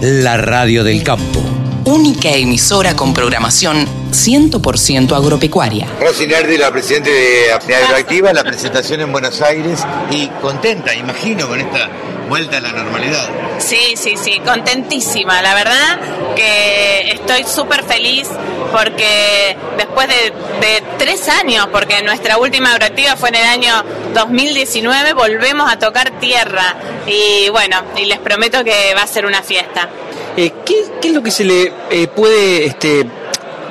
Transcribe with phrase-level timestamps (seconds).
[0.00, 1.40] la radio del campo.
[1.84, 5.86] Única emisora con programación 100% agropecuaria.
[6.00, 9.80] Rosy Nardi, la presidenta de Apnea Agroactiva, la presentación en Buenos Aires
[10.10, 11.88] y contenta, imagino, con esta
[12.28, 13.28] vuelta a la normalidad.
[13.58, 15.42] Sí, sí, sí, contentísima.
[15.42, 15.98] La verdad
[16.36, 18.28] que estoy súper feliz
[18.70, 23.72] porque después de, tres años, porque nuestra última agroactiva fue en el año
[24.14, 26.76] 2019, volvemos a tocar tierra.
[27.06, 29.88] Y bueno, y les prometo que va a ser una fiesta.
[30.36, 33.04] Eh, ¿qué, es lo que se le eh, puede este,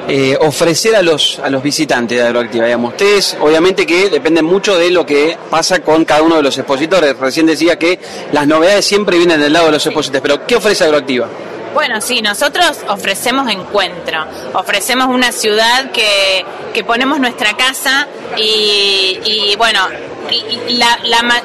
[0.07, 2.65] eh, ofrecer a los, a los visitantes de Agroactiva?
[2.65, 6.57] Digamos, ustedes, obviamente que dependen mucho de lo que pasa con cada uno de los
[6.57, 7.17] expositores.
[7.17, 7.99] Recién decía que
[8.31, 11.29] las novedades siempre vienen del lado de los expositores, pero ¿qué ofrece Agroactiva?
[11.77, 16.43] Bueno, sí, nosotros ofrecemos encuentro, ofrecemos una ciudad que,
[16.73, 19.81] que ponemos nuestra casa y, bueno,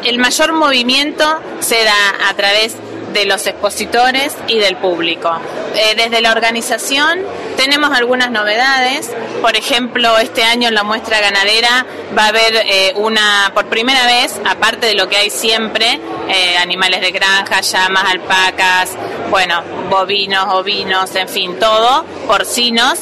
[0.04, 1.24] el mayor movimiento
[1.60, 2.76] se da a través
[3.12, 5.30] de los expositores y del público.
[5.74, 7.20] Eh, desde la organización
[7.56, 12.92] tenemos algunas novedades, por ejemplo, este año en la muestra ganadera va a haber eh,
[12.96, 18.04] una, por primera vez, aparte de lo que hay siempre, eh, animales de granja, llamas,
[18.10, 18.90] alpacas,
[19.30, 23.00] bueno, bovinos, ovinos, en fin, todo, porcinos,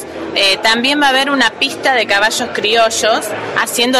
[0.61, 3.27] también va a haber una pista de caballos criollos
[3.61, 3.99] haciendo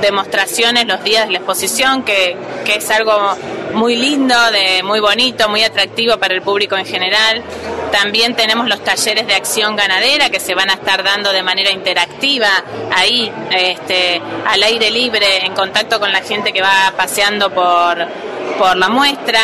[0.00, 3.36] demostraciones los días de la exposición, que, que es algo
[3.72, 7.42] muy lindo, de, muy bonito, muy atractivo para el público en general.
[7.90, 11.70] También tenemos los talleres de acción ganadera que se van a estar dando de manera
[11.70, 12.48] interactiva
[12.94, 18.06] ahí, este, al aire libre, en contacto con la gente que va paseando por,
[18.58, 19.40] por la muestra.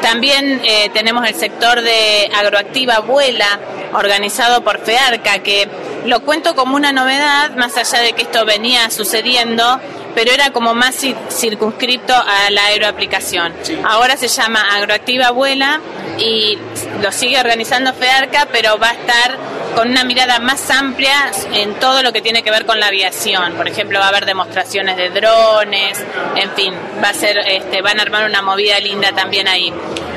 [0.00, 3.60] También eh, tenemos el sector de agroactiva Vuela,
[3.94, 5.68] organizado por FEARCA, que
[6.06, 9.80] lo cuento como una novedad, más allá de que esto venía sucediendo
[10.14, 10.96] pero era como más
[11.30, 13.52] circunscripto a la aeroaplicación.
[13.84, 15.80] Ahora se llama Agroactiva Vuela
[16.18, 16.58] y
[17.02, 19.38] lo sigue organizando FEARCA, pero va a estar
[19.74, 23.54] con una mirada más amplia en todo lo que tiene que ver con la aviación.
[23.54, 26.04] Por ejemplo, va a haber demostraciones de drones,
[26.36, 29.72] en fin, va a ser, este, van a armar una movida linda también ahí.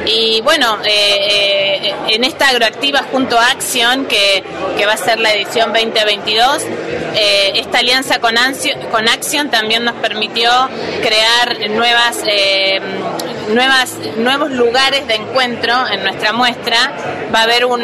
[0.06, 4.44] Y bueno, eh, eh, en esta agroactiva junto a Action, que,
[4.86, 6.64] va a ser la edición 2022,
[7.16, 8.36] eh, esta alianza con,
[8.92, 10.50] con Action también nos permitió
[11.02, 12.24] crear nuevas,
[13.54, 16.92] nuevas, nuevos lugares de encuentro en nuestra muestra.
[17.34, 17.82] Va a haber un,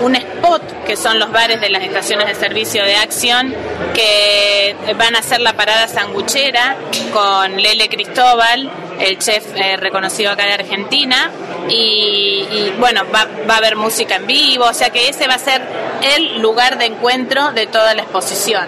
[0.00, 3.54] un spot que son los bares de las estaciones de servicio de Action,
[3.94, 6.76] que van a hacer la parada sanguchera
[7.12, 8.70] con Lele Cristóbal,
[9.00, 9.44] el chef
[9.78, 11.30] reconocido acá de Argentina
[11.68, 15.38] y, bueno, va, va, a haber música en vivo, o sea que ese va a
[15.38, 15.62] ser
[16.16, 18.64] el lugar de encuentro de toda la exposición.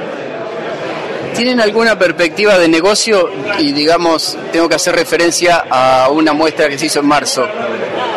[1.34, 3.31] ¿Tienen alguna perspectiva de negocio?
[3.59, 7.47] Y digamos, tengo que hacer referencia a una muestra que se hizo en marzo,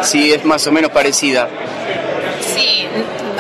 [0.02, 1.50] si es más o menos parecida.
[2.56, 2.88] Sí,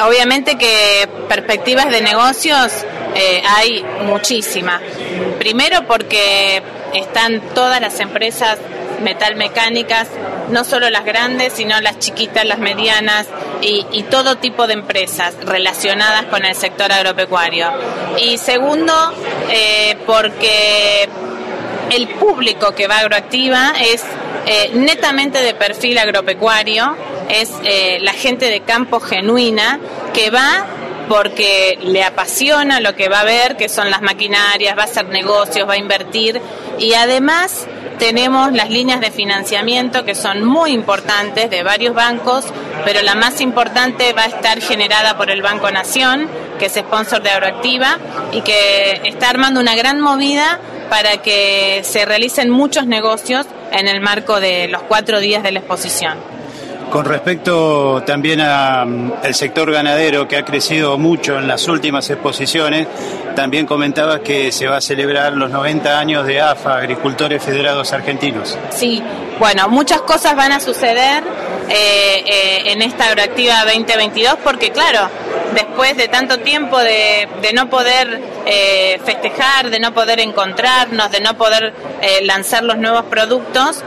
[0.06, 2.73] obviamente que perspectivas de negocios
[3.16, 4.81] eh, hay muchísimas.
[5.38, 6.61] Primero porque
[6.94, 8.57] están todas las empresas
[9.01, 10.09] metalmecánicas
[10.49, 13.27] no solo las grandes, sino las chiquitas, las medianas
[13.61, 17.67] y, todo tipo de empresas relacionadas con el sector agropecuario.
[18.19, 18.93] Y segundo,
[19.51, 21.07] eh, porque
[21.91, 24.03] el público que va a Agroactiva es
[24.45, 26.95] eh, netamente de perfil agropecuario,
[27.29, 29.79] es eh, la gente de campo genuina
[30.13, 30.65] que va
[31.07, 35.07] porque le apasiona lo que va a ver, que son las maquinarias, va a hacer
[35.07, 36.39] negocios, va a invertir
[36.79, 37.67] y además
[38.00, 42.45] tenemos las líneas de financiamiento que son muy importantes de varios bancos,
[42.85, 47.22] pero la más importante va a estar generada por el Banco Nación, que es sponsor
[47.22, 47.97] de Agroactiva
[48.31, 54.01] y que está armando una gran movida para que se realicen muchos negocios en el
[54.01, 56.38] marco de los cuatro días de la exposición.
[56.91, 62.88] Con respecto también al mm, sector ganadero que ha crecido mucho en las últimas exposiciones,
[63.35, 68.57] también comentabas que se va a celebrar los 90 años de AFA, Agricultores Federados Argentinos.
[68.72, 69.03] Sí,
[69.38, 71.23] bueno, muchas cosas van a suceder
[71.69, 75.07] eh, eh, en esta Agroactiva 2022 porque claro,
[75.53, 81.38] después de tanto tiempo de, no poder eh, festejar, de no poder encontrarnos, de no
[81.38, 81.74] poder
[82.24, 83.83] lanzar los nuevos productos,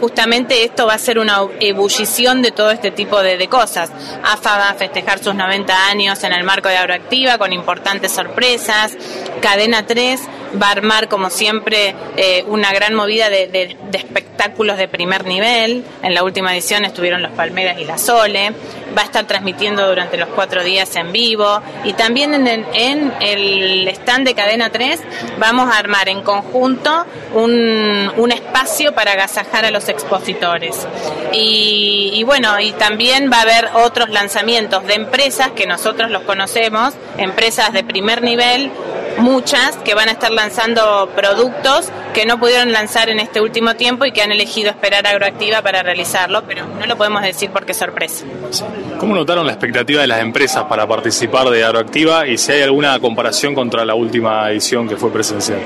[0.00, 3.90] justamente esto va a ser una ebullición de todo este tipo de, cosas.
[4.22, 8.96] AFA va a festejar sus 90 años en el marco de Agroactiva con importantes sorpresas.
[9.40, 10.20] Cadena 3
[10.60, 15.84] va a armar, como siempre, eh, una gran movida de, espectáculos de primer nivel.
[16.02, 18.52] En la última edición estuvieron los Palmeras y la Sole.
[18.96, 21.60] Va a estar transmitiendo durante los cuatro días en vivo.
[21.84, 25.00] Y también en el, en el stand de Cadena 3
[25.38, 30.86] vamos a armar en conjunto un, un espacio para agasajar a los expositores.
[31.32, 36.22] Y, y bueno, y también va a haber otros lanzamientos de empresas que nosotros los
[36.22, 38.70] conocemos, empresas de primer nivel
[39.18, 44.04] muchas que van a estar lanzando productos que no pudieron lanzar en este último tiempo
[44.04, 47.78] y que han elegido esperar Agroactiva para realizarlo, pero no lo podemos decir porque es
[47.78, 48.24] sorpresa.
[48.98, 52.98] ¿Cómo notaron la expectativa de las empresas para participar de Agroactiva y si hay alguna
[53.00, 55.60] comparación contra la última edición que fue presencial?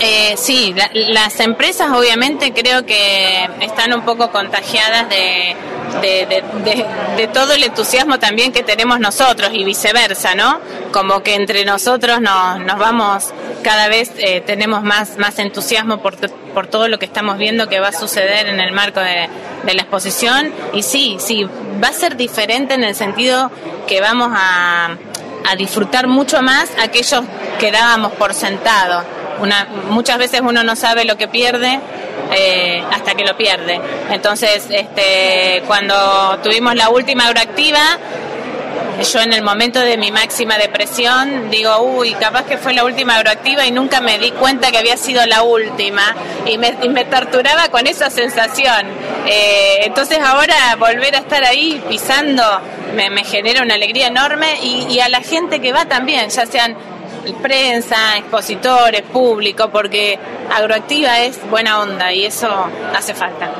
[0.00, 5.56] Eh, sí, las empresas obviamente creo que están un poco contagiadas de,
[6.00, 10.60] de, todo el entusiasmo también que tenemos nosotros y viceversa, ¿no?
[10.92, 13.32] Como que entre nosotros nos, nos vamos,
[13.62, 16.16] cada vez eh, tenemos más, más entusiasmo por,
[16.52, 19.28] por todo lo que estamos viendo que va a suceder en el marco de,
[19.64, 20.52] de la exposición.
[20.72, 21.44] Y sí, sí,
[21.82, 23.50] va a ser diferente en el sentido
[23.86, 24.96] que vamos a,
[25.44, 27.22] a disfrutar mucho más aquellos
[27.58, 29.13] que dábamos por sentado.
[29.40, 31.80] Una, muchas veces uno no sabe lo que pierde
[32.32, 33.80] eh, hasta que lo pierde.
[34.10, 37.98] Entonces, este, cuando tuvimos la última agroactiva,
[39.02, 43.16] yo en el momento de mi máxima depresión digo, uy, capaz que fue la última
[43.16, 46.14] agroactiva y nunca me di cuenta que había sido la última
[46.46, 48.86] y me, me torturaba con esa sensación.
[49.26, 52.42] Eh, entonces ahora volver a estar ahí pisando
[52.94, 56.46] me, me genera una alegría enorme y, y a la gente que va también, ya
[56.46, 56.76] sean
[57.32, 60.18] prensa, expositores, público, porque
[60.54, 62.48] Agroactiva es buena onda y eso
[62.94, 63.50] hace falta.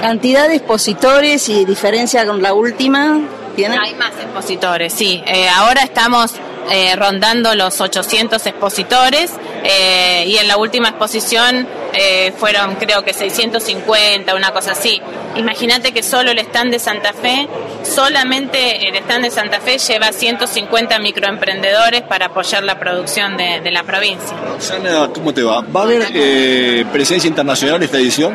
[0.00, 3.20] ¿Cantidad de expositores y diferencia con la última?
[3.56, 3.78] ¿Tienen?
[3.78, 5.22] Hay más expositores, sí.
[5.26, 6.34] Eh, ahora estamos
[6.70, 9.32] eh, rondando los 800 expositores
[9.62, 15.00] eh, y en la última exposición eh, fueron creo que 650, una cosa así.
[15.36, 17.48] Imagínate que solo el stand de Santa Fe,
[17.82, 23.82] solamente el stand de Santa Fe lleva 150 microemprendedores para apoyar la producción de, la
[23.82, 24.36] provincia.
[24.46, 25.60] Roxana, ¿cómo te va?
[25.62, 28.34] ¿Va a haber presencia internacional esta edición?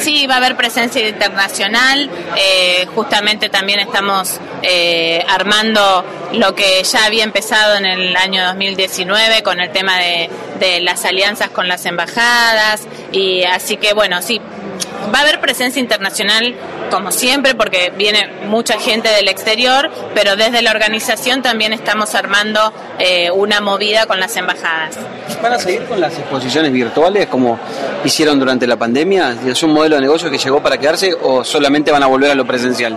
[0.00, 2.08] Sí, va a haber presencia internacional.
[2.36, 6.04] Eh, justamente también estamos eh, armando
[6.34, 10.30] lo que ya había empezado en el año 2019 con el tema de,
[10.60, 12.86] de las alianzas con las embajadas.
[13.10, 14.40] Y así que bueno, sí,
[15.12, 16.54] va a haber presencia internacional
[16.90, 22.72] como siempre porque viene mucha gente del exterior, pero desde la organización también estamos armando
[22.98, 24.96] eh, una movida con las embajadas.
[25.42, 27.58] ¿Van a seguir con las exposiciones virtuales como
[28.04, 29.36] hicieron durante la pandemia?
[29.46, 32.34] ¿Es un modelo de negocio que llegó para quedarse o solamente van a volver a
[32.34, 32.96] lo presencial?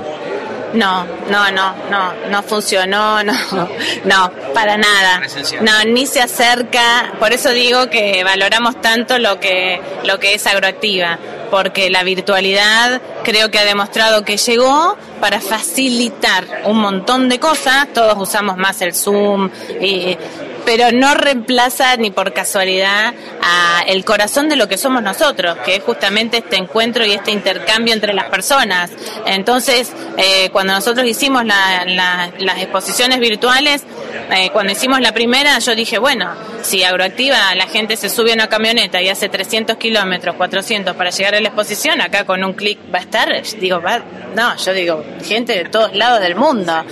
[0.73, 3.33] No, no, no, no, no funcionó, no,
[4.05, 5.21] no, para nada.
[5.61, 10.47] No, ni se acerca, por eso digo que valoramos tanto lo que, lo que es
[10.47, 11.17] agroactiva,
[11.51, 17.88] porque la virtualidad creo que ha demostrado que llegó para facilitar un montón de cosas,
[17.94, 20.18] todos usamos más el Zoom, y
[20.65, 25.77] pero no reemplaza ni por casualidad a el corazón de lo que somos nosotros, que
[25.77, 28.92] es justamente este encuentro y este intercambio entre las personas.
[29.25, 33.83] Entonces, eh, cuando nosotros hicimos las exposiciones virtuales,
[34.31, 36.31] eh, cuando hicimos la primera, yo dije, bueno,
[36.61, 41.09] si Agroactiva la gente se sube a una camioneta y hace 300 kilómetros, 400 para
[41.09, 44.01] llegar a la exposición, acá con un clic va a estar, digo, va,
[44.35, 46.83] no, yo digo, gente de todos lados del mundo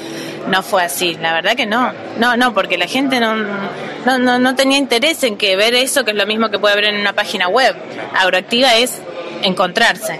[0.48, 3.36] no fue así, la verdad que no, no, no, porque la gente no,
[4.06, 6.86] no, no, tenía interés en que ver eso, que es lo mismo que puede ver
[6.86, 7.75] en una página web.
[8.16, 9.01] Agroactiva es
[9.44, 10.19] encontrarse.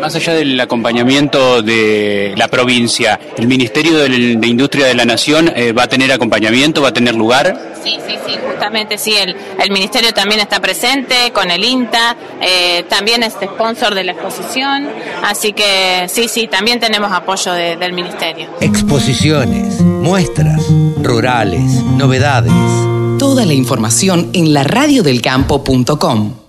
[0.00, 5.72] Más allá del acompañamiento de la provincia, ¿el Ministerio de, Industria de la Nación eh,
[5.72, 7.74] va a tener acompañamiento, va a tener lugar?
[7.82, 12.84] Sí, sí, sí, justamente sí, el, el Ministerio también está presente con el INTA, eh,
[12.88, 14.88] también es sponsor de la exposición,
[15.22, 18.48] así que sí, sí, también tenemos apoyo del Ministerio.
[18.60, 20.62] Exposiciones, muestras,
[21.02, 22.52] rurales, novedades.
[23.18, 26.47] Toda la información en la radiodelcampo.com.